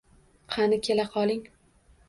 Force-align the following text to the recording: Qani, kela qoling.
Qani, 0.55 0.81
kela 0.89 1.07
qoling. 1.13 1.47